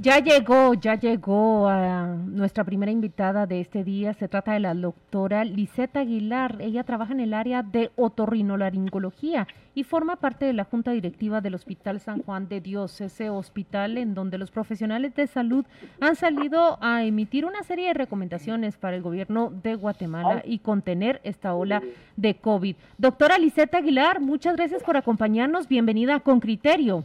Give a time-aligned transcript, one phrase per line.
[0.00, 4.14] Ya llegó, ya llegó a nuestra primera invitada de este día.
[4.14, 6.58] Se trata de la doctora Liseta Aguilar.
[6.60, 11.56] Ella trabaja en el área de otorrinolaringología y forma parte de la junta directiva del
[11.56, 15.66] Hospital San Juan de Dios, ese hospital en donde los profesionales de salud
[15.98, 21.20] han salido a emitir una serie de recomendaciones para el gobierno de Guatemala y contener
[21.24, 21.82] esta ola
[22.16, 22.76] de COVID.
[22.98, 25.66] Doctora Liseta Aguilar, muchas gracias por acompañarnos.
[25.66, 27.04] Bienvenida Con Criterio.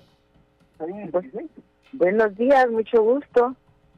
[1.93, 3.55] Buenos días, mucho gusto.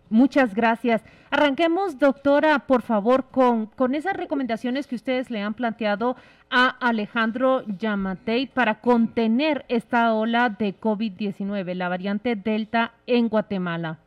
[0.09, 1.01] Muchas gracias.
[1.31, 6.15] Arranquemos, doctora, por favor, con, con esas recomendaciones que ustedes le han planteado
[6.51, 13.97] a Alejandro Yamatei para contener esta ola de COVID-19, la variante Delta en Guatemala.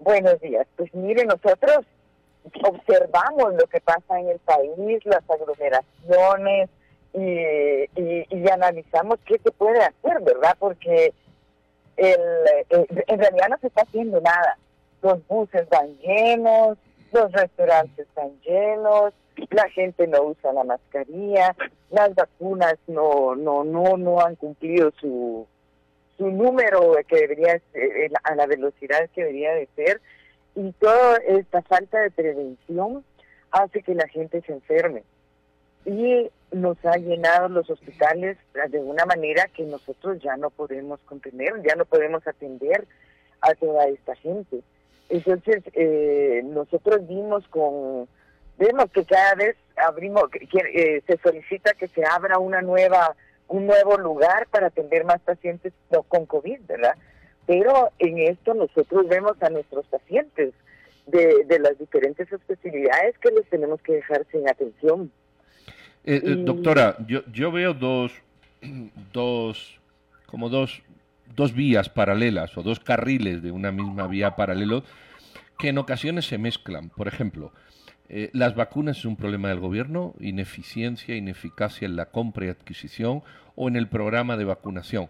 [0.00, 0.66] Buenos días.
[0.76, 1.86] Pues mire, nosotros
[2.62, 6.68] observamos lo que pasa en el país, las aglomeraciones
[7.14, 10.56] y, y analizamos qué se puede hacer, ¿verdad?
[10.58, 11.14] Porque
[11.96, 12.20] el,
[12.70, 14.58] eh, en realidad no se está haciendo nada.
[15.02, 16.78] Los buses van llenos,
[17.12, 19.12] los restaurantes están llenos,
[19.50, 21.54] la gente no usa la mascarilla,
[21.90, 25.46] las vacunas no no no no han cumplido su
[26.16, 30.00] su número que debería ser, a la velocidad que debería de ser
[30.54, 33.04] y toda esta falta de prevención
[33.50, 35.02] hace que la gente se enferme
[35.84, 38.38] y nos ha llenado los hospitales
[38.68, 42.86] de una manera que nosotros ya no podemos contener, ya no podemos atender
[43.40, 44.60] a toda esta gente.
[45.08, 48.08] Entonces, eh, nosotros vimos con,
[48.56, 53.16] vemos que cada vez abrimos, que, eh, se solicita que se abra una nueva,
[53.48, 55.72] un nuevo lugar para atender más pacientes
[56.08, 56.94] con COVID, ¿verdad?
[57.46, 60.54] Pero en esto nosotros vemos a nuestros pacientes
[61.06, 65.10] de, de las diferentes especialidades que les tenemos que dejar sin atención.
[66.04, 68.12] Eh, eh, doctora, yo, yo veo dos,
[69.12, 69.80] dos,
[70.26, 70.82] como dos,
[71.34, 74.84] dos vías paralelas o dos carriles de una misma vía paralelo
[75.58, 76.90] que en ocasiones se mezclan.
[76.90, 77.52] Por ejemplo,
[78.08, 83.22] eh, las vacunas es un problema del gobierno, ineficiencia, ineficacia en la compra y adquisición
[83.54, 85.08] o en el programa de vacunación.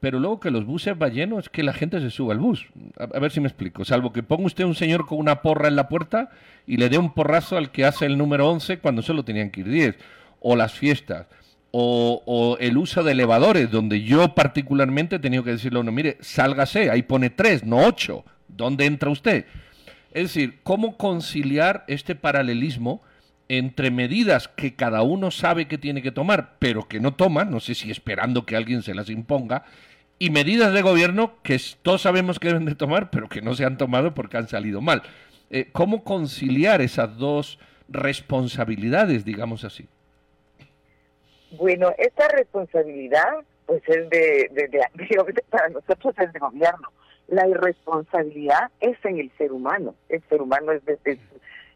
[0.00, 2.66] Pero luego que los buses van llenos es que la gente se suba al bus.
[2.98, 3.84] A, ver si me explico.
[3.84, 6.30] Salvo que ponga usted un señor con una porra en la puerta
[6.66, 9.60] y le dé un porrazo al que hace el número 11 cuando solo tenían que
[9.60, 9.96] ir 10
[10.40, 11.26] o las fiestas,
[11.72, 16.16] o, el uso de elevadores, donde yo particularmente he tenido que decirle a uno, mire,
[16.20, 19.44] sálgase, ahí pone tres, no ocho, ¿dónde entra usted?
[20.12, 23.02] Es decir, ¿cómo conciliar este paralelismo
[23.48, 27.60] entre medidas que cada uno sabe que tiene que tomar, pero que no toma, no
[27.60, 29.64] sé si esperando que alguien se las imponga,
[30.18, 33.64] y medidas de gobierno que todos sabemos que deben de tomar, pero que no se
[33.64, 35.02] han tomado porque han salido mal?
[35.50, 37.58] Eh, ¿Cómo conciliar esas dos
[37.88, 39.88] responsabilidades, digamos así?
[41.52, 44.82] Bueno, esta responsabilidad, pues es de, de,
[45.48, 46.90] para nosotros es de gobierno.
[47.28, 49.94] La irresponsabilidad es en el ser humano.
[50.08, 50.82] El ser humano es,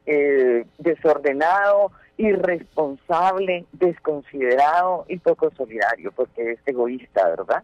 [0.06, 7.62] eh, desordenado, irresponsable, desconsiderado y poco solidario, porque es egoísta, ¿verdad?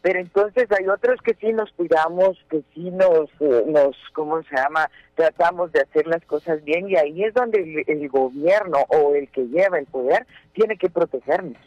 [0.00, 4.56] Pero entonces hay otros que sí nos cuidamos, que sí nos, eh, nos ¿cómo se
[4.56, 4.90] llama?
[5.14, 9.46] Tratamos de hacer las cosas bien y ahí es donde el, gobierno o el que
[9.48, 11.58] lleva el poder tiene que protegernos.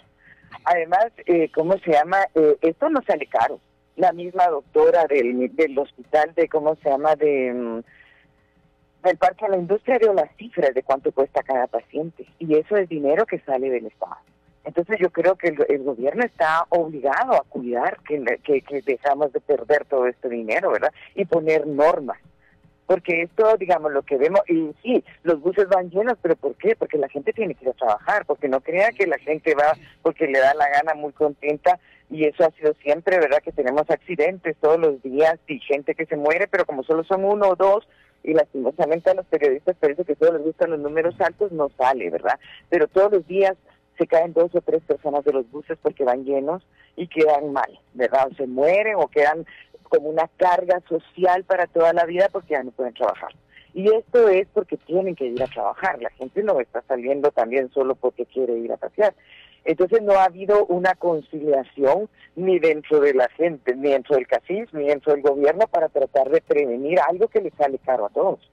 [0.63, 2.19] Además, eh, ¿cómo se llama?
[2.33, 3.59] Eh, esto no sale caro.
[3.97, 7.15] La misma doctora del, del hospital de, ¿cómo se llama?
[7.15, 7.81] De, mm,
[9.03, 12.77] del Parque de la Industria dio las cifras de cuánto cuesta cada paciente y eso
[12.77, 14.17] es dinero que sale del Estado.
[14.63, 19.85] Entonces yo creo que el, gobierno está obligado a cuidar que, que, dejamos de perder
[19.85, 20.93] todo este dinero, ¿verdad?
[21.15, 22.19] Y poner normas.
[22.85, 26.75] Porque esto, digamos, lo que vemos, y sí, los buses van llenos, pero ¿por qué?
[26.75, 29.73] Porque la gente tiene que ir a trabajar, porque no crea que la gente va
[30.01, 31.79] porque le da la gana muy contenta,
[32.09, 33.41] y eso ha sido siempre, ¿verdad?
[33.41, 37.23] Que tenemos accidentes todos los días y gente que se muere, pero como solo son
[37.23, 37.87] uno o dos,
[38.23, 42.09] y lastimosamente a los periodistas parece que todos les gustan los números altos, no sale,
[42.09, 42.39] ¿verdad?
[42.69, 43.55] Pero todos los días
[43.97, 46.63] se caen dos o tres personas de los buses porque van llenos
[46.95, 48.27] y quedan mal, ¿verdad?
[48.31, 49.45] O se mueren o quedan
[49.83, 53.31] como una carga social para toda la vida porque ya no pueden trabajar.
[53.73, 56.01] Y esto es porque tienen que ir a trabajar.
[56.01, 59.13] La gente no está saliendo también solo porque quiere ir a pasear.
[59.63, 64.73] Entonces no ha habido una conciliación ni dentro de la gente, ni dentro del CACIS,
[64.73, 68.51] ni dentro del gobierno para tratar de prevenir algo que le sale caro a todos.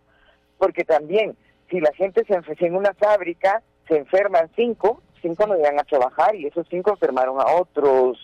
[0.59, 1.37] Porque también,
[1.71, 5.85] si la gente se enferma en una fábrica, se enferman cinco, cinco no llegan a
[5.85, 8.19] trabajar y esos cinco enfermaron a otros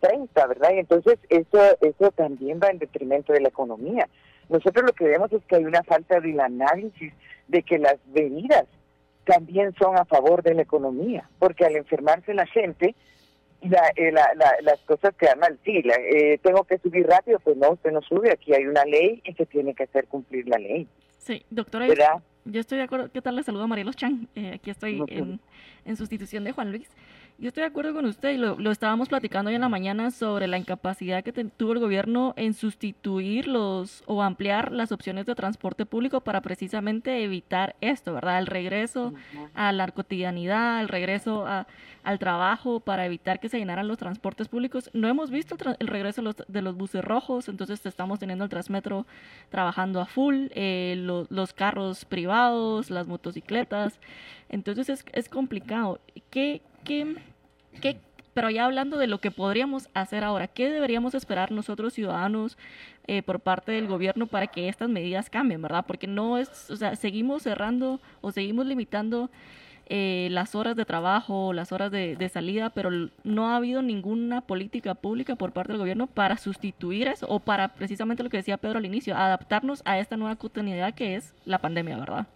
[0.00, 0.72] 30, ¿verdad?
[0.74, 4.08] Y entonces eso, eso también va en detrimento de la economía.
[4.48, 7.12] Nosotros lo que vemos es que hay una falta del análisis
[7.48, 8.66] de que las medidas
[9.24, 12.94] también son a favor de la economía, porque al enfermarse la gente,
[13.62, 14.28] la, eh, la,
[14.62, 15.58] las cosas quedan mal.
[15.64, 19.20] Sí, eh, tengo que subir rápido, pues no, usted no sube, aquí hay una ley
[19.24, 20.88] y se tiene que hacer cumplir la ley.
[21.18, 21.86] Sí, doctora,
[22.46, 23.10] yo estoy de acuerdo.
[23.12, 23.36] ¿Qué tal?
[23.36, 24.26] Le saludo a Marielos Chan.
[24.34, 25.40] Eh, aquí estoy en,
[25.84, 26.88] en sustitución de Juan Luis.
[27.40, 30.46] Yo estoy de acuerdo con usted y lo, estábamos platicando hoy en la mañana sobre
[30.46, 35.86] la incapacidad que tuvo el gobierno en sustituir los o ampliar las opciones de transporte
[35.86, 38.40] público para precisamente evitar esto, ¿verdad?
[38.40, 39.14] El regreso
[39.54, 44.90] a la cotidianidad, el regreso al trabajo para evitar que se llenaran los transportes públicos.
[44.92, 49.06] No hemos visto el, regreso de los, buses rojos, entonces estamos teniendo el Transmetro
[49.48, 50.94] trabajando a full, eh,
[51.30, 53.98] los carros privados, las motocicletas.
[54.50, 56.00] Entonces es, es complicado.
[56.28, 57.16] ¿Qué, qué,
[57.80, 57.98] qué,
[58.34, 62.56] pero ya hablando de lo que podríamos hacer ahora, ¿qué deberíamos esperar nosotros ciudadanos
[63.06, 65.84] eh, por parte del gobierno para que estas medidas cambien, verdad?
[65.86, 69.30] Porque no es, o sea, seguimos cerrando o seguimos limitando
[69.92, 72.90] eh, las horas de trabajo, las horas de, salida, pero
[73.24, 77.74] no ha habido ninguna política pública por parte del gobierno para sustituir eso o para
[77.74, 81.58] precisamente lo que decía Pedro al inicio, adaptarnos a esta nueva cotidianidad que es la
[81.58, 82.28] pandemia, ¿verdad?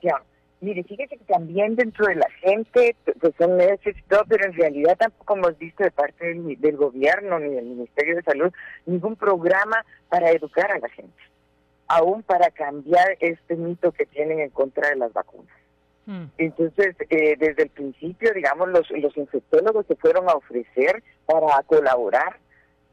[0.00, 0.14] Ya,
[0.60, 5.36] Mire, fíjese que también dentro de la gente, pues son necesitados, pero en realidad tampoco
[5.36, 8.52] hemos visto de parte del, gobierno ni del Ministerio de Salud
[8.84, 11.22] ningún programa para educar a la gente,
[11.86, 15.54] aún para cambiar este mito que tienen en contra de las vacunas.
[16.06, 16.24] Mm.
[16.38, 22.36] Entonces, eh, desde el principio, digamos, los, los infectólogos se fueron a ofrecer para colaborar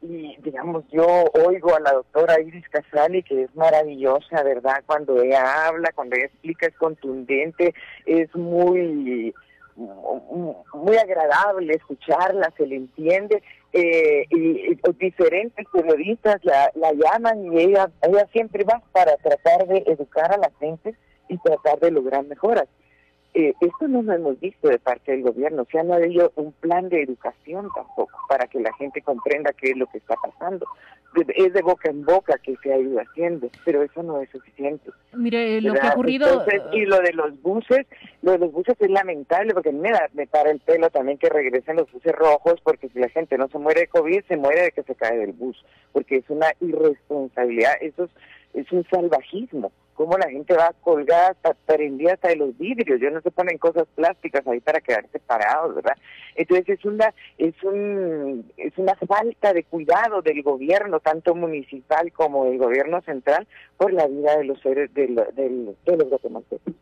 [0.08, 1.06] y digamos yo
[1.46, 6.26] oigo a la doctora Iris Casali que es maravillosa verdad cuando ella habla cuando ella
[6.26, 7.74] explica es contundente
[8.04, 9.34] es muy
[9.76, 13.42] muy agradable escucharla se le entiende
[13.72, 19.82] eh, y, diferentes periodistas la, la llaman y ella ella siempre va para tratar de
[19.86, 20.94] educar a la gente
[21.28, 22.68] y tratar de lograr mejoras
[23.38, 26.32] eh, esto no lo hemos visto de parte del gobierno, o sea, no ha habido
[26.36, 30.14] un plan de educación tampoco para que la gente comprenda qué es lo que está
[30.22, 30.64] pasando.
[31.34, 34.90] Es de boca en boca que se ha ido haciendo, pero eso no es suficiente.
[35.12, 36.46] Mire, lo que ha ocurrido...
[36.72, 37.86] y lo de los buses,
[38.22, 41.28] lo de los buses es lamentable porque me, da, me para el pelo también que
[41.28, 44.62] regresen los buses rojos porque si la gente no se muere de COVID, se muere
[44.62, 45.62] de que se cae del bus,
[45.92, 48.10] porque es una irresponsabilidad, eso es,
[48.54, 53.10] es un salvajismo cómo la gente va colgada hasta prendida hasta de los vidrios, ya
[53.10, 55.96] no se ponen cosas plásticas ahí para quedarse parados, ¿verdad?
[56.34, 62.44] Entonces es una es un es una falta de cuidado del gobierno, tanto municipal como
[62.44, 63.46] del gobierno central,
[63.76, 66.74] por la vida de los seres de, de los guatemaltecos.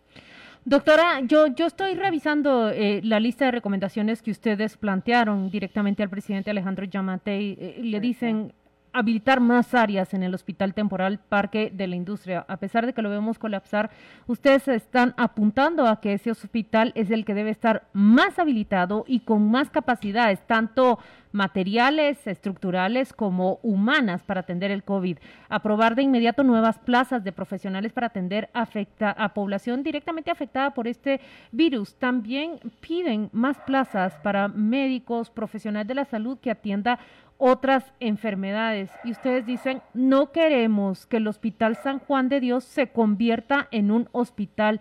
[0.67, 6.09] Doctora, yo, yo estoy revisando eh, la lista de recomendaciones que ustedes plantearon directamente al
[6.09, 7.59] presidente Alejandro Yamatei.
[7.61, 8.55] Eh, le dicen
[8.95, 12.47] habilitar más áreas en el Hospital Temporal Parque de la Industria.
[12.49, 13.91] A pesar de que lo vemos colapsar,
[14.27, 19.21] ustedes están apuntando a que ese hospital es el que debe estar más habilitado y
[19.21, 20.99] con más capacidades, tanto
[21.35, 25.19] materiales, estructurales como humanas para atender el COVID.
[25.49, 30.87] Aprobar de inmediato nuevas plazas de profesionales para atender afecta a población directamente afectada por
[30.87, 31.21] este
[31.51, 31.97] virus.
[31.97, 37.01] También piden más plazas para médicos, profesionales de la salud que atienda
[37.39, 38.91] otras enfermedades.
[39.05, 43.91] Y ustedes dicen, no queremos que el Hospital San Juan de Dios se convierta en
[43.91, 44.81] un hospital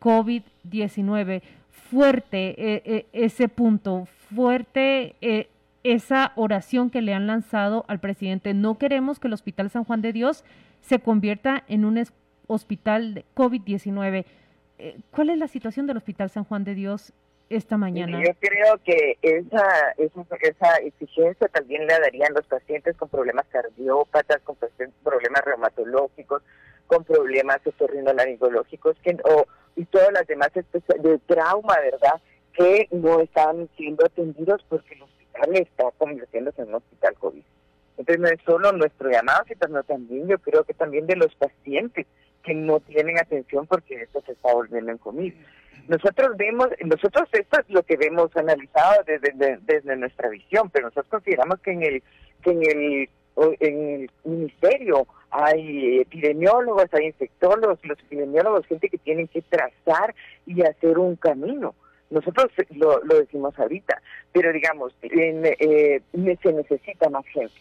[0.00, 1.42] COVID-19.
[1.70, 5.48] Fuerte eh, eh, ese punto, fuerte eh,
[5.82, 8.54] esa oración que le han lanzado al presidente.
[8.54, 10.44] No queremos que el Hospital San Juan de Dios
[10.80, 12.02] se convierta en un
[12.46, 14.24] hospital COVID-19.
[15.10, 17.12] ¿Cuál es la situación del Hospital San Juan de Dios
[17.50, 18.22] esta mañana?
[18.24, 24.40] Yo creo que esa, esa, esa exigencia también le darían los pacientes con problemas cardiópatas,
[24.42, 24.56] con
[25.02, 26.42] problemas reumatológicos,
[26.86, 32.20] con problemas otorrinolaringológicos que, o, y todas las demás especies de trauma, ¿verdad?
[32.52, 37.42] Que no están siendo atendidos porque el hospital está convirtiéndose en un hospital COVID.
[37.98, 42.06] Entonces no es solo nuestro llamado, sino también yo creo que también de los pacientes
[42.42, 45.34] que no tienen atención porque esto se está volviendo en COVID.
[45.90, 51.10] Nosotros vemos, nosotros esto es lo que vemos analizado desde, desde nuestra visión, pero nosotros
[51.10, 52.02] consideramos que en el
[52.44, 53.08] que en el
[53.58, 60.14] en el ministerio hay epidemiólogos, hay infectólogos, los epidemiólogos, gente que tienen que trazar
[60.46, 61.74] y hacer un camino.
[62.08, 66.02] Nosotros lo, lo decimos ahorita, pero digamos, en, eh,
[66.40, 67.54] se necesita más gente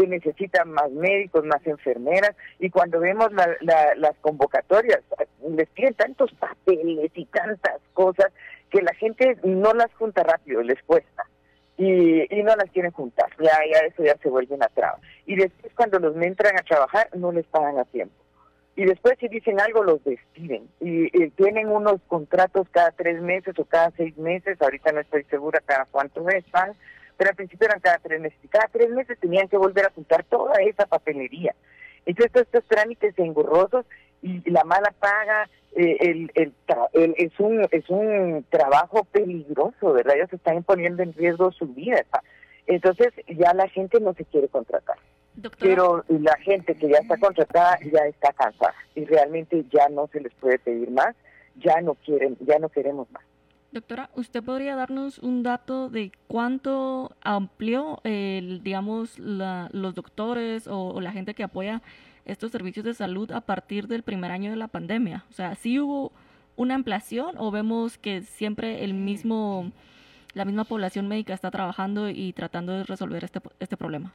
[0.00, 5.00] se necesitan más médicos, más enfermeras, y cuando vemos las convocatorias,
[5.48, 8.32] les piden tantos papeles y tantas cosas
[8.70, 11.24] que la gente no las junta rápido, les cuesta.
[11.76, 13.26] y, no las quieren juntar.
[13.38, 13.52] Ya,
[13.86, 14.98] eso ya se vuelve una traba.
[15.26, 18.14] Y después cuando los entran a trabajar no les pagan a tiempo.
[18.76, 20.68] Y después si dicen algo los despiden.
[20.80, 25.60] Y, tienen unos contratos cada tres meses o cada seis meses, ahorita no estoy segura
[25.64, 26.72] cada cuánto están,
[27.20, 28.38] pero al principio eran cada tres meses.
[28.42, 31.54] Y cada tres meses tenían que volver a juntar toda esa papelería.
[32.06, 33.84] Entonces estos trámites engorrosos
[34.22, 36.54] y la mala paga, eh, el, el,
[37.18, 40.16] es, un, es un trabajo peligroso, ¿verdad?
[40.16, 42.06] Ellos están poniendo en riesgo su vida.
[42.66, 44.96] Entonces ya la gente no se quiere contratar.
[45.58, 50.20] Pero la gente que ya está contratada ya está cansada y realmente ya no se
[50.20, 51.14] les puede pedir más,
[51.56, 53.24] ya no quieren, ya no queremos más.
[53.72, 61.12] Doctora, ¿usted podría darnos un dato de cuánto amplió, el, digamos, los doctores o, la
[61.12, 61.80] gente que apoya
[62.24, 65.24] estos servicios de salud a partir del primer año de la pandemia?
[65.30, 66.10] O sea, ¿sí hubo
[66.56, 69.70] una ampliación o vemos que siempre el mismo,
[70.34, 74.12] la misma población médica está trabajando y tratando de resolver este, este problema?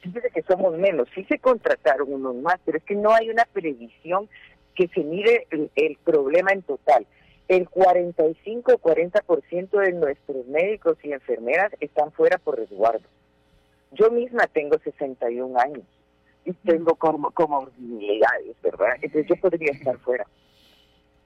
[0.00, 3.44] Fíjese que somos menos, sí se contrataron unos más, pero es que no hay una
[3.52, 4.30] previsión
[4.74, 7.06] que se mire el problema en total.
[7.48, 13.04] El 45-40% de nuestros médicos y enfermeras están fuera por resguardo.
[13.92, 15.84] Yo misma tengo 61 años
[16.44, 18.96] y tengo como comorbilidades, ¿verdad?
[18.96, 20.26] Entonces yo podría estar fuera.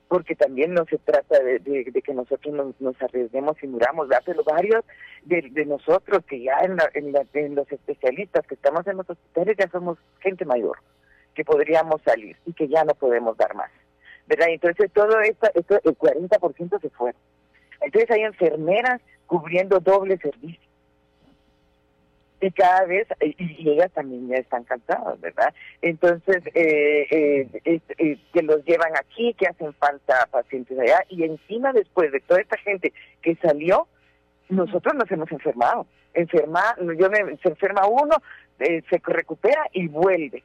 [0.09, 1.61] Porque también no se trata de,
[2.05, 4.23] que nosotros nos, arriesguemos y muramos, ¿verdad?
[4.27, 4.85] Pero varios
[5.25, 6.77] de, nosotros que ya en,
[7.33, 10.79] en, los especialistas que estamos en los hospitales ya somos gente mayor,
[11.35, 13.71] que podríamos salir y que ya no podemos dar más,
[14.27, 14.49] ¿verdad?
[14.51, 17.15] Entonces todo esto, esto el 40% se fue.
[17.81, 20.73] Entonces hay enfermeras cubriendo doble servicio
[22.43, 25.55] y cada vez, y, ellas también ya están cansadas, ¿verdad?
[25.81, 27.07] Entonces, eh,
[27.65, 32.21] eh, eh, que los llevan aquí, que hacen falta pacientes allá, y encima después de
[32.21, 33.87] toda esta gente que salió,
[34.49, 35.87] nosotros nos hemos enfermado.
[36.15, 38.17] Enferma, yo me, se enferma uno,
[38.59, 40.43] se recupera y vuelve.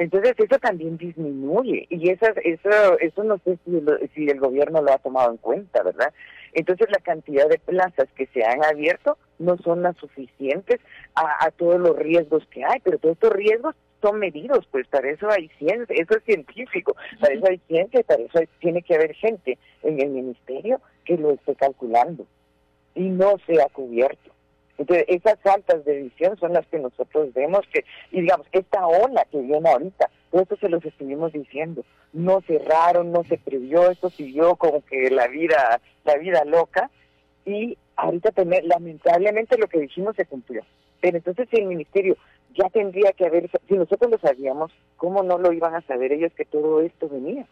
[0.00, 3.82] Entonces eso también disminuye y eso, eso, eso no sé si,
[4.14, 6.10] si el gobierno lo ha tomado en cuenta, ¿verdad?
[6.54, 10.80] Entonces la cantidad de plazas que se han abierto no son las suficientes
[11.14, 15.28] a, todos los riesgos que hay, pero todos estos riesgos son medidos, pues para eso
[15.28, 19.58] hay ciencia, eso es científico, para eso hay ciencia para eso tiene que haber gente
[19.82, 22.24] en el ministerio que lo esté calculando
[22.94, 24.30] y no se ha cubierto.
[24.80, 29.26] Entonces, esas faltas de visión son las que nosotros vemos que, y digamos, esta ola
[29.30, 31.84] que viene ahorita, todo esto se los estuvimos diciendo,
[32.14, 36.90] no cerraron, no se previó, esto siguió como que la vida, la vida loca,
[37.44, 40.62] y ahorita tener, lamentablemente lo que dijimos se cumplió.
[41.02, 42.16] Pero entonces si el ministerio
[42.54, 46.32] ya tendría que haber, si nosotros lo sabíamos, ¿cómo no lo iban a saber ellos
[46.32, 47.46] que todo esto venía?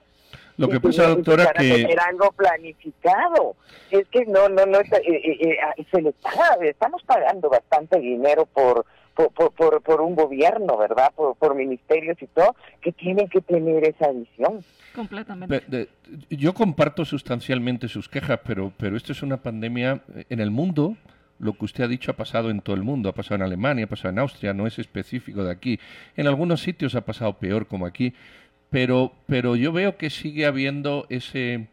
[0.58, 1.70] Lo que pasa, doctora, que...
[1.70, 3.54] tener algo planificado.
[3.90, 8.44] Es que no, no, no, eh, eh, eh, se le paga, estamos pagando bastante dinero
[8.44, 8.84] por,
[9.14, 11.12] por, por, por un gobierno, ¿verdad?
[11.14, 14.64] Por, por ministerios y todo, que tienen que tener esa visión.
[14.96, 15.88] Completamente.
[16.28, 20.96] yo comparto sustancialmente sus quejas, pero, pero esto es una pandemia en el mundo.
[21.38, 23.84] Lo que usted ha dicho ha pasado en todo el mundo, ha pasado en Alemania,
[23.84, 25.78] ha pasado en Austria, no es específico de aquí.
[26.16, 28.12] En algunos sitios ha pasado peor, como aquí,
[28.70, 31.68] pero, pero yo veo que sigue habiendo ese,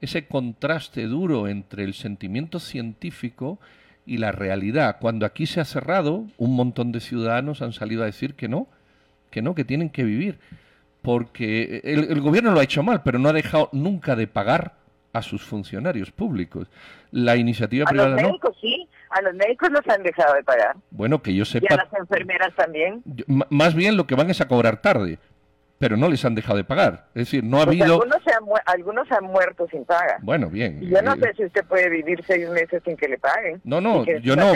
[0.00, 3.58] ese contraste duro entre el sentimiento científico
[4.06, 4.98] y la realidad.
[5.00, 8.68] Cuando aquí se ha cerrado, un montón de ciudadanos han salido a decir que no,
[9.30, 10.38] que no, que tienen que vivir.
[11.02, 14.74] Porque el, gobierno lo ha hecho mal, pero no ha dejado nunca de pagar
[15.12, 16.68] a sus funcionarios públicos.
[17.10, 20.76] La iniciativa a los médicos sí, a los médicos los han dejado de pagar.
[20.90, 21.66] Bueno, que yo sepa.
[21.70, 23.02] Y a las enfermeras también.
[23.50, 25.18] más bien lo que van es a cobrar tarde,
[25.78, 27.06] pero no les han dejado de pagar.
[27.14, 27.94] Es decir, no ha pues habido...
[27.94, 30.18] Algunos, se han algunos han muerto sin paga.
[30.22, 30.80] Bueno, bien.
[30.80, 33.60] yo no eh, sé si usted puede vivir seis meses sin que le paguen.
[33.64, 34.52] No, no, yo no.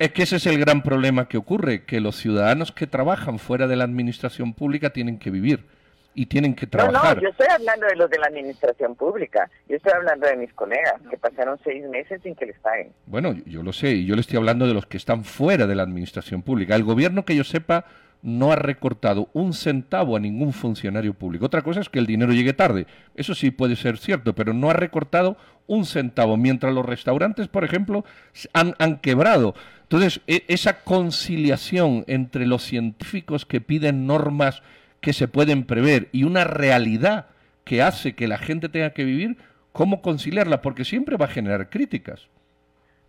[0.00, 3.66] Es que ese es el gran problema que ocurre, que los ciudadanos que trabajan fuera
[3.66, 5.66] de la administración pública tienen que vivir
[6.14, 7.16] y tienen que trabajar.
[7.16, 9.48] No, no, yo estoy hablando de los de la administración pública.
[9.68, 12.92] Yo estoy hablando de mis colegas que pasaron seis meses sin que les paguen.
[13.06, 15.74] Bueno, yo lo sé, y yo le estoy hablando de los que están fuera de
[15.76, 16.74] la administración pública.
[16.74, 17.84] El gobierno que yo sepa
[18.22, 21.46] no ha recortado un centavo a ningún funcionario público.
[21.46, 22.86] Otra cosa es que el dinero llegue tarde.
[23.14, 25.36] Eso sí puede ser cierto, pero no ha recortado
[25.66, 28.04] un centavo, mientras los restaurantes, por ejemplo,
[28.52, 29.54] han, han quebrado.
[29.82, 34.62] Entonces, e, esa conciliación entre los científicos que piden normas
[35.00, 37.26] que se pueden prever y una realidad
[37.64, 39.38] que hace que la gente tenga que vivir,
[39.72, 40.60] ¿cómo conciliarla?
[40.60, 42.28] Porque siempre va a generar críticas.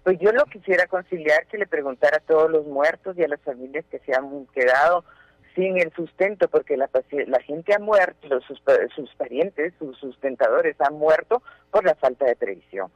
[0.03, 3.41] Pues yo lo quisiera conciliar que le preguntara a todos los muertos y a las
[3.41, 5.03] familias que se han quedado
[5.55, 6.89] sin el sustento, porque la,
[7.27, 8.61] la gente ha muerto, sus,
[8.95, 12.89] sus parientes, sus sustentadores han muerto por la falta de previsión.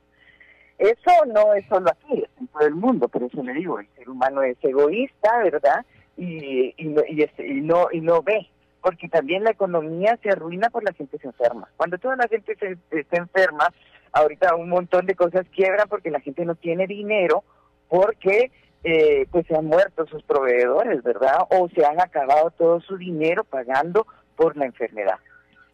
[0.78, 3.88] Eso no es solo aquí, es en todo el mundo, pero eso le digo, el
[3.96, 5.86] ser humano es egoísta, ¿verdad?
[6.18, 8.50] Y, y, y, no, y no ve,
[8.82, 11.70] porque también la economía se arruina por la gente se enferma.
[11.78, 13.70] Cuando toda la gente se, se enferma,
[14.16, 17.44] ahorita un montón de cosas quiebran porque la gente no tiene dinero,
[17.90, 18.52] porque
[18.84, 21.40] eh, pues se han muerto sus proveedores, ¿verdad?
[21.50, 25.18] O se han acabado todo su dinero pagando por la enfermedad.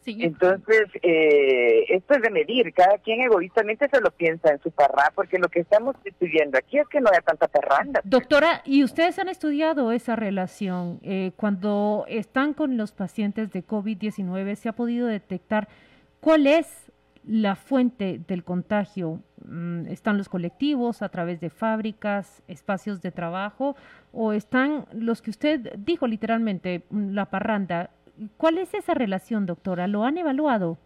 [0.03, 5.11] Entonces, eh, esto es de medir, cada quien egoístamente se lo piensa en su parra,
[5.13, 8.01] porque lo que estamos estudiando aquí es que no haya tanta parranda.
[8.03, 10.99] Doctora, ¿y ustedes han estudiado esa relación?
[11.03, 15.67] Eh, cuando están con los pacientes de COVID-19, ¿se ha podido detectar
[16.19, 16.90] cuál es
[17.23, 19.19] la fuente del contagio?
[19.45, 23.75] Mm, ¿Están los colectivos a través de fábricas, espacios de trabajo
[24.11, 27.91] o están los que usted dijo literalmente, mm, la parranda?
[28.37, 29.87] ¿Cuál es esa relación, doctora?
[29.87, 30.77] ¿Lo han evaluado?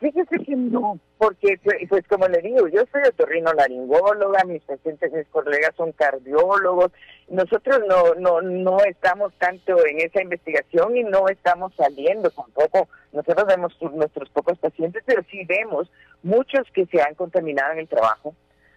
[0.00, 5.26] Fíjese que no, porque pues, pues como le digo, yo soy otorrinolaringóloga, mis pacientes, mis
[5.28, 6.92] colegas son cardiólogos,
[7.28, 13.46] nosotros no, no, no estamos tanto en esa investigación y no estamos saliendo tampoco, nosotros
[13.46, 15.90] vemos nuestros pocos pacientes, pero sí vemos
[16.22, 18.34] muchos que se han contaminado en el trabajo,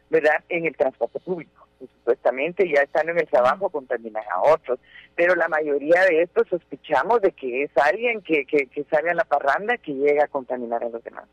[0.10, 0.44] ¿verdad?
[0.48, 4.80] En el transporte público supuestamente ya están en el trabajo contaminan a otros,
[5.16, 9.14] pero la mayoría de estos sospechamos de que es alguien que, que, que sale a
[9.14, 11.26] la parranda que llega a contaminar a los demás.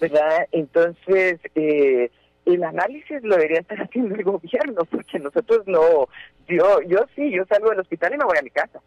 [0.00, 0.48] ¿Verdad?
[0.50, 2.10] Entonces, eh,
[2.44, 6.08] el análisis lo debería estar haciendo el gobierno, porque nosotros no,
[6.48, 8.80] yo, yo sí, yo salgo del hospital y me voy a mi casa.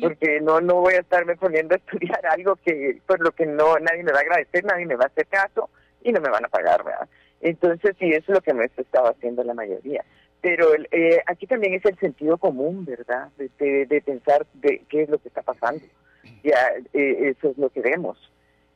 [0.00, 3.78] Porque no no voy a estarme poniendo a estudiar algo que por lo que no
[3.78, 5.70] nadie me va a agradecer, nadie me va a hacer caso
[6.02, 7.08] y no me van a pagar, ¿verdad?
[7.40, 10.04] Entonces, sí, eso es lo que me estaba haciendo la mayoría.
[10.40, 13.28] Pero eh, aquí también es el sentido común, ¿verdad?
[13.36, 15.84] De, de, pensar de qué es lo que está pasando.
[16.42, 18.18] Ya, eh, eso es lo que vemos.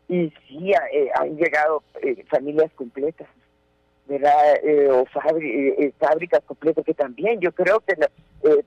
[0.08, 1.82] Y sí, eh, han llegado
[2.28, 3.28] familias completas,
[4.06, 4.60] ¿verdad?
[4.90, 7.96] o fábricas completas, que también yo creo que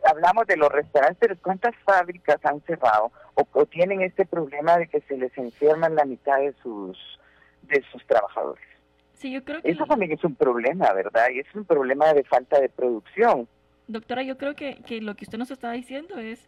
[0.05, 4.87] hablamos de los restaurantes, pero ¿cuántas fábricas han cerrado o, o tienen este problema de
[4.87, 6.97] que se les enferman la mitad de sus,
[7.63, 8.63] de sus trabajadores?
[9.13, 9.71] Sí, yo creo que...
[9.71, 11.29] Eso también es un problema, ¿verdad?
[11.33, 13.47] Y es un problema de falta de producción.
[13.87, 16.45] Doctora, yo creo que, que lo que usted nos está diciendo es,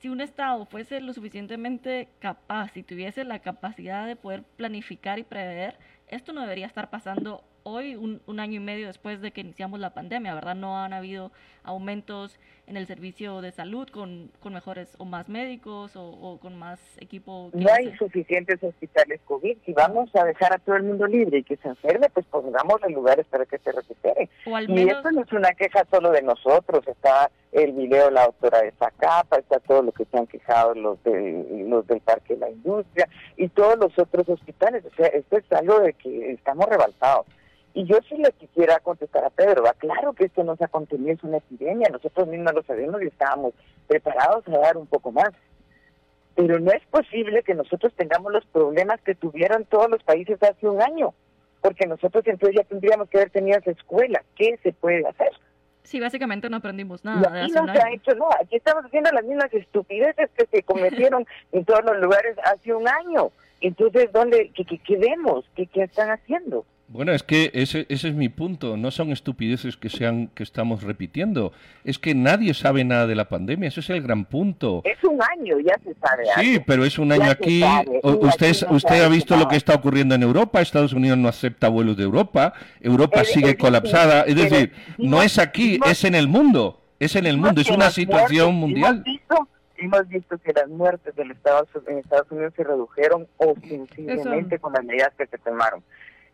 [0.00, 5.24] si un Estado fuese lo suficientemente capaz, si tuviese la capacidad de poder planificar y
[5.24, 9.40] prever, esto no debería estar pasando hoy, un, un, año y medio después de que
[9.40, 10.54] iniciamos la pandemia, ¿verdad?
[10.54, 11.32] No han habido
[11.64, 16.80] aumentos en el servicio de salud con, con mejores o más médicos o, con más
[16.98, 17.50] equipo.
[17.52, 19.58] No hay suficientes hospitales COVID.
[19.66, 22.80] Si vamos a dejar a todo el mundo libre y que se enferme, pues pongamos
[22.86, 24.30] en lugares para que se recupere.
[24.68, 26.86] Y esto no es una queja solo de nosotros.
[26.86, 30.74] Está el video de la doctora de Zacapa, está todo lo que se han quejado
[30.74, 34.84] los, de, los del Parque de la Industria y todos los otros hospitales.
[34.84, 37.26] O sea, esto es algo de que estamos rebaltados.
[37.74, 40.68] Y yo sí le quisiera contestar a Pedro, va claro que esto no se ha
[40.68, 43.54] contenido, es una epidemia, nosotros mismos lo sabemos y estábamos
[43.86, 45.30] preparados a dar un poco más.
[46.34, 50.68] Pero no es posible que nosotros tengamos los problemas que tuvieron todos los países hace
[50.68, 51.14] un año,
[51.60, 54.22] porque nosotros entonces ya tendríamos que haber tenido esa escuela.
[54.36, 55.30] ¿Qué se puede hacer?
[55.82, 57.42] Sí, básicamente no aprendimos nada.
[57.42, 61.26] aquí no se ha hecho nada, aquí estamos haciendo las mismas estupideces que se cometieron
[61.52, 63.30] en todos los lugares hace un año.
[63.60, 65.44] Entonces, ¿dónde, qué, qué, vemos?
[65.54, 66.64] ¿Qué, ¿Qué están haciendo?
[66.92, 68.76] Bueno, es que ese, ese es mi punto.
[68.76, 71.52] No son estupideces que sean que estamos repitiendo.
[71.84, 73.68] Es que nadie sabe nada de la pandemia.
[73.68, 74.82] Ese es el gran punto.
[74.84, 76.24] Es un año, ya se sabe.
[76.38, 77.62] Sí, pero es un año aquí.
[78.02, 80.60] usted usted ha visto lo que está ocurriendo en Europa.
[80.60, 82.52] Estados Unidos no acepta vuelos de Europa.
[82.78, 84.24] Europa sigue colapsada.
[84.24, 86.82] Es decir, no es aquí, es en el mundo.
[87.00, 87.62] Es en el mundo.
[87.62, 89.02] Es una situación mundial.
[89.78, 94.84] Hemos visto, que las muertes del Estados, en Estados Unidos se redujeron ostensiblemente con las
[94.84, 95.82] medidas que se tomaron.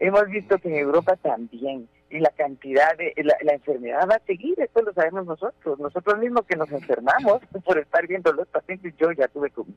[0.00, 4.54] Hemos visto que en Europa también, y la cantidad de, la, enfermedad va a seguir,
[4.60, 9.10] esto lo sabemos nosotros, nosotros mismos que nos enfermamos por estar viendo los pacientes, yo
[9.12, 9.74] ya tuve COVID.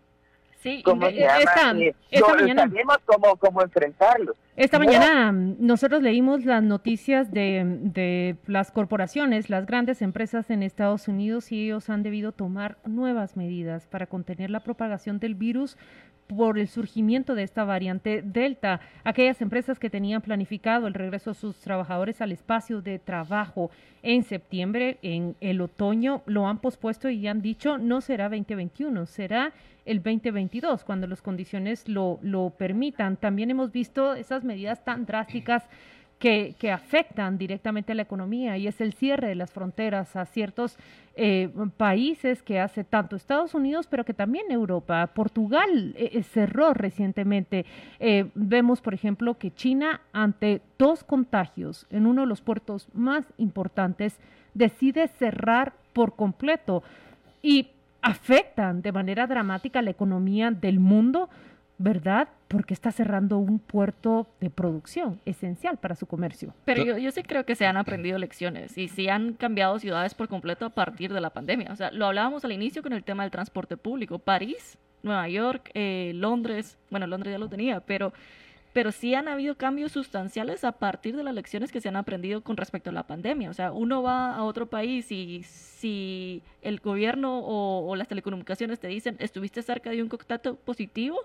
[0.62, 1.96] Sí, ¿Cómo se esta, eh,
[2.38, 4.36] mañana, sabemos cómo, cómo enfrentarlo.
[4.56, 11.08] Esta mañana nosotros leímos las noticias de, de las corporaciones, las grandes empresas en Estados
[11.08, 15.78] Unidos y ellos han debido tomar nuevas medidas para contener la propagación del virus
[16.36, 18.80] por el surgimiento de esta variante Delta.
[19.04, 23.70] Aquellas empresas que tenían planificado el regreso de sus trabajadores al espacio de trabajo
[24.04, 29.54] en septiembre, en el otoño, lo han pospuesto y han dicho no será 2021, será
[29.86, 33.18] el 2022, cuando las condiciones lo, lo permitan.
[33.18, 35.64] También hemos visto esas medidas tan drásticas
[36.22, 40.26] que, que, afectan directamente a la economía y es el cierre de las fronteras a
[40.26, 40.78] ciertos
[41.16, 45.08] eh, países que hace tanto Estados Unidos, pero que también Europa.
[45.08, 47.66] Portugal eh, eh, cerró recientemente.
[48.36, 54.20] vemos, por ejemplo, que China, ante dos contagios en uno de los puertos más importantes,
[54.54, 56.84] decide cerrar por completo
[57.42, 57.68] y
[58.02, 61.30] afectan de manera dramática la economía del mundo
[61.82, 62.30] ¿verdad?
[62.48, 66.54] Porque está cerrando un puerto de producción esencial para su comercio.
[66.66, 70.14] Pero yo, yo sí creo que se han aprendido lecciones y sí han cambiado ciudades
[70.14, 71.72] por completo a partir de la pandemia.
[71.72, 74.20] O sea, lo hablábamos al inicio con el tema del transporte público.
[74.20, 78.14] París, Nueva York, eh, Londres, bueno, Londres ya lo tenía, pero,
[78.74, 82.42] pero sí han habido cambios sustanciales a partir de las lecciones que se han aprendido
[82.42, 83.50] con respecto a la pandemia.
[83.50, 88.80] O sea, uno va a otro país y si el gobierno o, o las telecomunicaciones
[88.80, 91.18] te dicen estuviste cerca de un contacto positivo,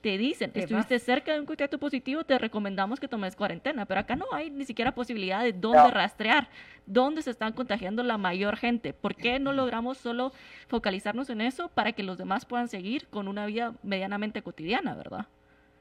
[0.00, 4.14] te dicen, estuviste cerca de un contacto positivo, te recomendamos que tomes cuarentena, pero acá
[4.14, 6.48] no hay ni siquiera posibilidad de dónde rastrear,
[6.86, 8.92] dónde se están contagiando la mayor gente.
[8.92, 10.32] ¿Por qué no logramos solo
[10.68, 15.26] focalizarnos en eso para que los demás puedan seguir con una vida medianamente cotidiana, verdad?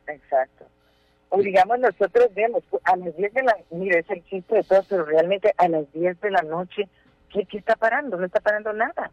[0.08, 0.65] Exacto.
[1.30, 4.84] O digamos, nosotros vemos a las 10 de la, mire, es el chiste de todo,
[4.88, 6.88] pero realmente a las 10 de la noche,
[7.30, 8.17] ¿qué, qué está parando?
[8.17, 9.12] No está parando nada.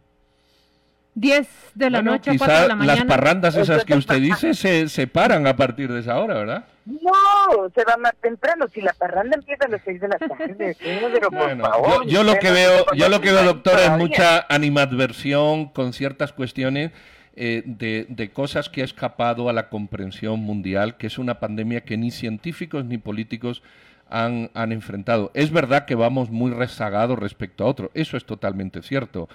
[1.14, 2.96] 10 de la noche a 4 de la mañana.
[2.96, 6.64] Las parrandas esas que usted dice se separan a partir de esa hora, ¿verdad?
[6.86, 8.66] No, se va más temprano.
[8.72, 12.50] Si la parranda empieza a las 6 de la tarde, pero bueno, yo, lo que
[12.50, 16.92] veo, yo lo que veo, doctora, es mucha animadversión con ciertas cuestiones
[17.36, 21.82] eh, de, de cosas que ha escapado a la comprensión mundial, que es una pandemia
[21.82, 23.62] que ni científicos ni políticos
[24.10, 25.30] han, han, enfrentado.
[25.32, 29.28] Es verdad que vamos muy rezagados respecto a otro, eso es totalmente cierto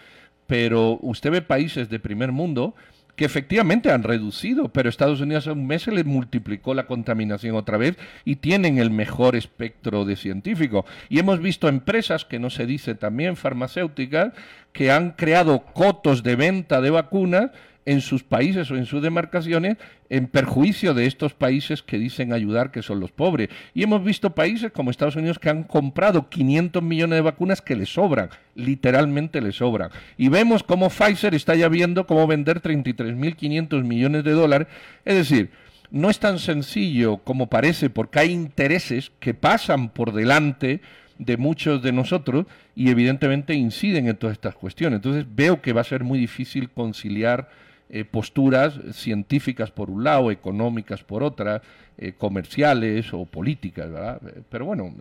[0.47, 2.73] pero usted ve países de primer mundo
[3.17, 7.55] que efectivamente han reducido, pero Estados Unidos en un mes se le multiplicó la contaminación
[7.55, 10.85] otra vez y tienen el mejor espectro de científico.
[11.09, 14.33] Y hemos visto empresas, que no se dice también farmacéuticas,
[14.71, 17.49] que han creado cotos de venta de vacunas
[17.87, 19.77] en sus países o en sus demarcaciones
[20.09, 23.47] en perjuicio de estos países que dicen ayudar, que son los pobres.
[23.73, 27.77] Y hemos visto países como Estados Unidos que han comprado 500 millones de vacunas que
[27.77, 29.89] les sobran, literalmente les sobran.
[30.17, 34.67] Y vemos cómo Pfizer está ya viendo cómo vender 33.500 millones de dólares.
[35.05, 35.51] Es decir,
[35.89, 40.81] no es tan sencillo como parece porque hay intereses que pasan por delante
[41.19, 44.97] de muchos de nosotros y evidentemente inciden en todas estas cuestiones.
[44.97, 47.47] Entonces veo que va a ser muy difícil conciliar
[47.89, 51.61] eh, posturas científicas por un lado, económicas por otra,
[51.97, 54.21] eh, comerciales o políticas, ¿verdad?
[54.27, 54.93] Eh, pero bueno,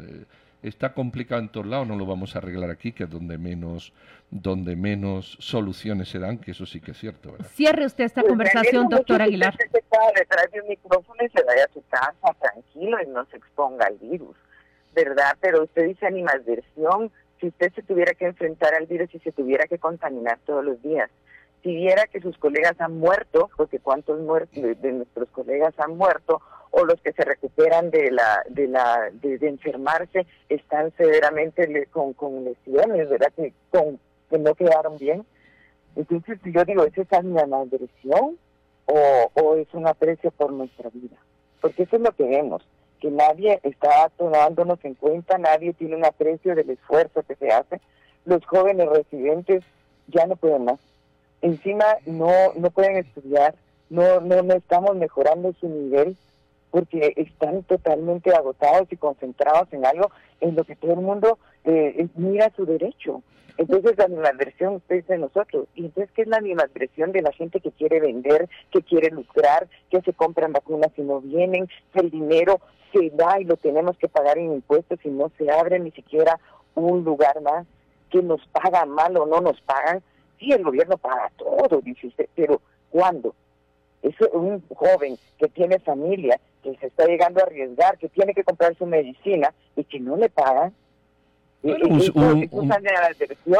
[0.63, 3.93] está complicado en todos lados, no lo vamos a arreglar aquí, que es donde menos,
[4.31, 7.33] donde menos soluciones se dan, que eso sí que es cierto.
[7.33, 7.47] ¿verdad?
[7.55, 9.51] Cierre usted esta pues conversación, doctor Aguilar.
[9.51, 13.25] Usted está detrás de un micrófono y se vaya a su casa tranquilo y no
[13.27, 14.37] se exponga al virus,
[14.95, 15.37] ¿verdad?
[15.41, 19.67] Pero usted dice animadversión, si usted se tuviera que enfrentar al virus y se tuviera
[19.67, 21.11] que contaminar todos los días,
[21.67, 26.41] si viera que sus colegas han muerto, porque cuántos muertos de, nuestros colegas han muerto,
[26.71, 32.45] o los que se recuperan de la de la de, enfermarse están severamente con, con
[32.45, 33.33] lesiones, ¿verdad?
[33.35, 33.99] Que, con,
[34.31, 35.27] que no quedaron bien.
[35.97, 38.39] Entonces yo digo, ¿es esa mi agresión
[38.85, 41.17] o, o es un aprecio por nuestra vida?
[41.61, 42.63] Porque eso es lo que vemos,
[43.01, 47.81] que nadie está tomándonos en cuenta, nadie tiene un aprecio del esfuerzo que se hace.
[48.25, 49.65] Los jóvenes residentes
[50.07, 50.79] ya no pueden más
[51.43, 53.55] encima no, no pueden estudiar,
[53.91, 56.17] no, no, no estamos mejorando su nivel
[56.71, 62.09] porque están totalmente agotados y concentrados en algo en lo que todo el mundo eh,
[62.17, 63.23] mira su derecho.
[63.59, 65.67] Entonces la animadversión es de nosotros.
[65.75, 69.67] ¿Y entonces qué es la animadversión de la gente que quiere vender, que quiere lucrar,
[69.91, 72.61] que se compran vacunas y no vienen, que el dinero
[72.93, 76.39] se da y lo tenemos que pagar en impuestos y no se abre ni siquiera
[76.75, 77.67] un lugar más,
[78.11, 80.03] que nos pagan mal o no nos pagan?
[80.39, 83.35] Sí, el gobierno paga todo, dice usted, pero ¿cuándo?
[84.03, 88.45] Es un joven que tiene familia, que se está llegando a arriesgar, que tiene que
[88.45, 90.73] comprar su medicina y que no le pagan.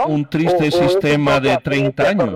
[0.07, 2.35] un, triste sistema de 30 años.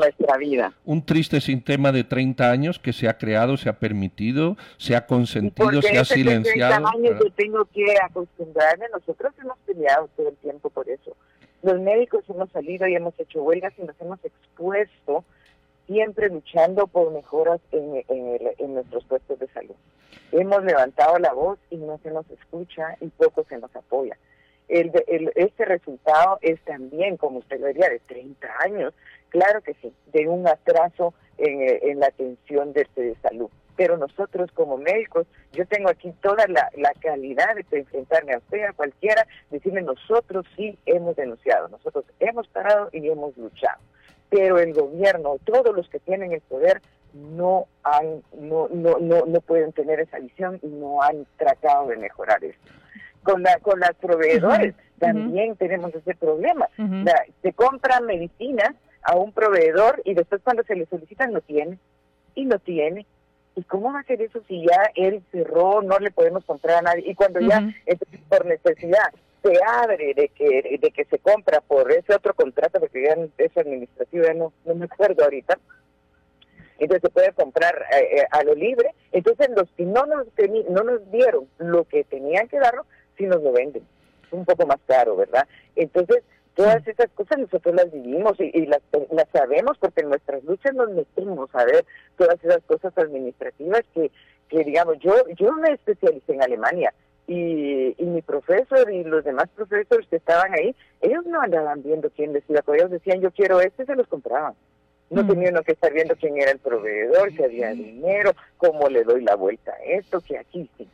[0.84, 5.06] Un triste sistema de 30 años que se ha creado, se ha permitido, se ha
[5.06, 6.86] consentido, se ha silenciado.
[6.88, 11.14] años yo tengo que acostumbrarme, nosotros hemos peleado todo el tiempo por eso.
[11.62, 15.24] Los médicos hemos salido y hemos hecho huelgas y nos hemos expuesto
[15.86, 19.74] siempre luchando por mejoras en, en, nuestros puestos de salud.
[20.32, 24.16] Hemos levantado la voz y no se nos escucha y poco se nos apoya.
[24.68, 28.94] El, el, este resultado es también, como usted lo diría, de 30 años,
[29.28, 34.76] claro que sí, de un atraso en, la atención de, de salud pero nosotros como
[34.76, 40.44] médicos, yo tengo aquí toda la, calidad de enfrentarme a usted, a cualquiera, decirle nosotros
[40.54, 43.80] sí hemos denunciado, nosotros hemos parado y hemos luchado,
[44.28, 46.82] pero el gobierno, todos los que tienen el poder,
[47.14, 51.96] no han, no, no, no, no pueden tener esa visión y no han tratado de
[51.96, 52.72] mejorar esto.
[53.22, 56.68] Con la, con las proveedores también tenemos ese problema.
[57.40, 61.78] se compra medicina a un proveedor y después cuando se le solicitan no tiene
[62.34, 63.06] y no tiene
[63.56, 66.82] ¿Y cómo va a hacer eso si ya él cerró, no le podemos comprar a
[66.82, 67.10] nadie?
[67.10, 67.68] Y cuando ya,
[68.28, 73.04] por necesidad, se abre de que de que se compra por ese otro contrato, porque
[73.04, 75.58] ya es administrativo, no, no me acuerdo ahorita,
[76.80, 78.94] entonces se puede comprar eh, eh, a lo libre.
[79.12, 80.26] Entonces los que no nos,
[80.70, 82.86] no nos dieron lo que tenían que darnos,
[83.16, 83.86] sí nos lo venden.
[84.32, 85.46] Un poco más caro, ¿verdad?
[85.76, 86.22] Entonces,
[86.60, 88.82] Todas esas cosas nosotros las vivimos y, las,
[89.32, 91.86] sabemos porque en nuestras luchas nos metimos a ver
[92.18, 94.10] todas esas cosas administrativas que,
[94.50, 96.92] que digamos, yo, yo me especialicé en Alemania
[97.26, 102.10] y, y mi profesor y los demás profesores que estaban ahí, ellos no andaban viendo
[102.10, 104.52] quién decía, ellos decían yo quiero este, se los compraban.
[105.08, 105.28] No mm.
[105.28, 109.34] tenían que estar viendo quién era el proveedor, si había dinero, cómo le doy la
[109.34, 110.86] vuelta a esto, que aquí sí.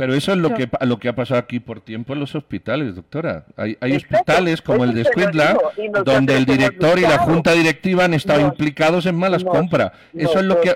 [0.00, 2.96] Pero eso es lo que, lo que ha pasado aquí por tiempo en los hospitales,
[2.96, 3.44] doctora.
[3.54, 5.58] Hay, hay hospitales como el de Squidla,
[6.02, 9.92] donde el director y la junta directiva han estado implicados en malas compras.
[10.14, 10.72] Eso es lo que...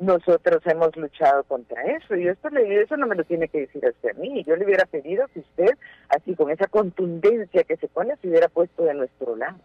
[0.00, 4.18] Nosotros hemos luchado contra eso y esto, eso no me lo tiene que decir a
[4.18, 4.44] mí.
[4.44, 5.76] Yo le hubiera pedido que usted,
[6.08, 9.58] así con esa contundencia que se pone, se hubiera puesto de nuestro lado.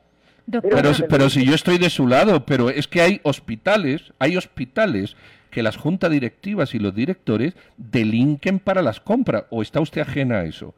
[0.49, 5.15] Pero, pero si yo estoy de su lado, pero es que hay hospitales, hay hospitales
[5.49, 9.45] que las juntas directivas y los directores delinquen para las compras.
[9.49, 10.73] ¿O está usted ajena a eso?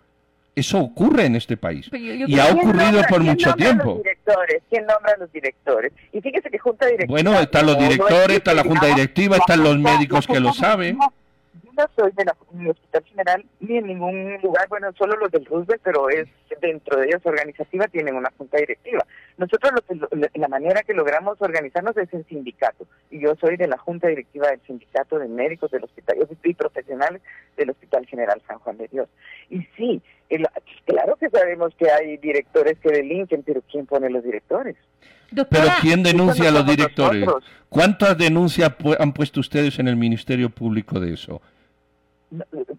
[0.53, 3.95] Eso ocurre en este país y ha ocurrido por mucho tiempo.
[3.95, 4.63] Los directores?
[4.69, 5.91] ¿Quién nombra a los directores?
[6.13, 7.11] Y fíjese que junta directiva.
[7.11, 10.97] Bueno, están los directores, está la junta directiva, están los médicos que lo saben
[11.75, 12.35] no soy de la,
[12.69, 16.27] Hospital General ni en ningún lugar, bueno, solo los del Roosevelt, pero es
[16.61, 19.05] dentro de ellos organizativa tienen una junta directiva.
[19.37, 19.73] Nosotros
[20.11, 24.07] lo la manera que logramos organizarnos es el sindicato y yo soy de la junta
[24.07, 27.21] directiva del sindicato de médicos del hospital y profesionales
[27.57, 29.09] del Hospital General San Juan de Dios.
[29.49, 30.01] Y sí,
[30.85, 34.75] claro que sabemos que hay directores que delinquen, pero ¿quién pone los directores?
[35.33, 37.27] Pero ¿quién denuncia a los directores?
[37.69, 41.41] ¿Cuántas denuncias han puesto ustedes en el Ministerio Público de eso?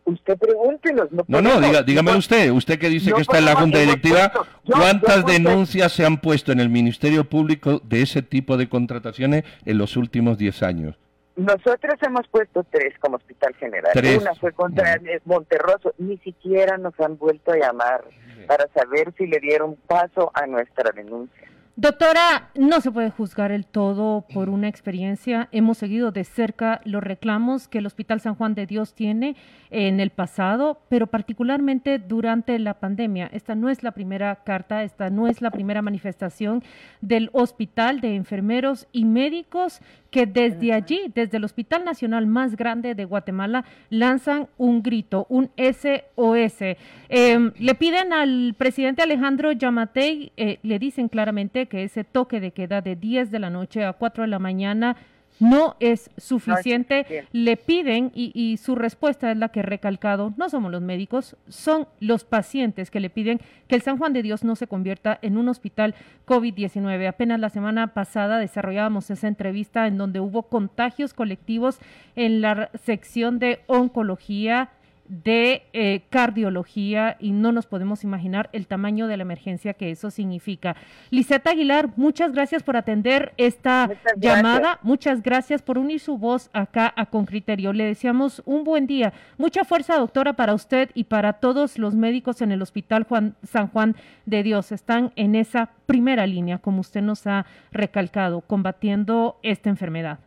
[0.04, 1.10] Usted pregúntenos.
[1.12, 4.32] No, no, no dígame usted, usted que dice que está en la Junta Directiva,
[4.64, 9.78] ¿cuántas denuncias se han puesto en el Ministerio Público de ese tipo de contrataciones en
[9.78, 10.96] los últimos 10 años?
[11.36, 13.92] Nosotros hemos puesto tres como Hospital General.
[14.20, 15.92] Una fue contra Monterroso.
[15.98, 18.04] Ni siquiera nos han vuelto a llamar
[18.46, 21.46] para saber si le dieron paso a nuestra denuncia.
[21.78, 25.50] Doctora, no se puede juzgar el todo por una experiencia.
[25.52, 29.36] Hemos seguido de cerca los reclamos que el Hospital San Juan de Dios tiene
[29.68, 33.28] en el pasado, pero particularmente durante la pandemia.
[33.30, 36.64] Esta no es la primera carta, esta no es la primera manifestación
[37.02, 39.82] del Hospital de Enfermeros y Médicos
[40.16, 45.50] que desde allí, desde el Hospital Nacional más grande de Guatemala, lanzan un grito, un
[45.58, 46.78] SOS.
[47.10, 52.52] Em, le piden al presidente Alejandro Yamatei, eh, le dicen claramente que ese toque de
[52.52, 54.96] queda de 10 de la noche a 4 de la mañana
[55.38, 57.26] no es suficiente.
[57.32, 61.86] Le piden, y, su respuesta es la que he recalcado, no somos los médicos, son
[62.00, 65.36] los pacientes que le piden que el San Juan de Dios no se convierta en
[65.36, 65.94] un hospital
[66.26, 67.08] COVID-19.
[67.08, 71.78] Apenas la semana pasada desarrollábamos esa entrevista en donde hubo contagios colectivos
[72.14, 74.70] en la sección de oncología
[75.08, 80.10] de eh, cardiología y no nos podemos imaginar el tamaño de la emergencia que eso
[80.10, 80.76] significa.
[81.10, 86.92] Liseta Aguilar, muchas gracias por atender esta llamada, muchas gracias por unir su voz acá
[86.96, 87.72] a Con Criterio.
[87.72, 92.42] Le deseamos un buen día, mucha fuerza doctora para usted y para todos los médicos
[92.42, 94.72] en el Hospital Juan, San Juan de Dios.
[94.72, 100.18] Están en esa primera línea, como usted nos ha recalcado, combatiendo esta enfermedad.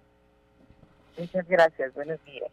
[1.18, 2.50] Muchas gracias, buenos días.